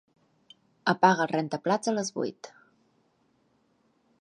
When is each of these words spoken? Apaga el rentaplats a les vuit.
Apaga 0.93 1.27
el 1.27 1.29
rentaplats 1.33 1.91
a 1.91 1.93
les 1.99 2.09
vuit. 2.17 2.49